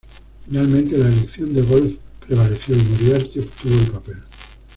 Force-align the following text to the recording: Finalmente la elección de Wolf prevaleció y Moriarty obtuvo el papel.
Finalmente 0.47 0.97
la 0.97 1.09
elección 1.09 1.53
de 1.53 1.61
Wolf 1.61 1.99
prevaleció 2.25 2.75
y 2.75 2.81
Moriarty 2.81 3.37
obtuvo 3.37 3.75
el 3.79 3.91
papel. 3.91 4.17